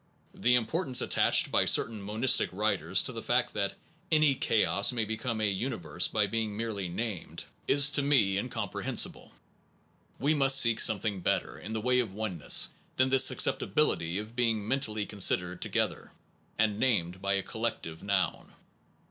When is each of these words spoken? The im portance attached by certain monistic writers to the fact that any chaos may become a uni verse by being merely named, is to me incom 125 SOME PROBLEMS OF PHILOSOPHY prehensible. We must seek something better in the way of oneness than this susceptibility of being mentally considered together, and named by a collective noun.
The 0.33 0.55
im 0.55 0.65
portance 0.65 0.99
attached 0.99 1.51
by 1.51 1.65
certain 1.65 2.01
monistic 2.03 2.49
writers 2.51 3.03
to 3.03 3.11
the 3.11 3.21
fact 3.21 3.53
that 3.53 3.75
any 4.11 4.33
chaos 4.33 4.91
may 4.91 5.05
become 5.05 5.39
a 5.39 5.47
uni 5.47 5.77
verse 5.77 6.07
by 6.07 6.25
being 6.25 6.57
merely 6.57 6.89
named, 6.89 7.43
is 7.67 7.91
to 7.91 8.01
me 8.01 8.33
incom 8.33 8.73
125 8.73 8.99
SOME 8.99 9.11
PROBLEMS 9.11 9.31
OF 9.31 9.41
PHILOSOPHY 9.43 9.43
prehensible. 10.17 10.17
We 10.17 10.33
must 10.33 10.59
seek 10.59 10.79
something 10.79 11.19
better 11.19 11.59
in 11.59 11.73
the 11.73 11.81
way 11.81 11.99
of 11.99 12.15
oneness 12.15 12.69
than 12.95 13.09
this 13.09 13.25
susceptibility 13.25 14.17
of 14.17 14.35
being 14.35 14.67
mentally 14.67 15.05
considered 15.05 15.61
together, 15.61 16.11
and 16.57 16.79
named 16.79 17.21
by 17.21 17.33
a 17.33 17.43
collective 17.43 18.01
noun. 18.01 18.53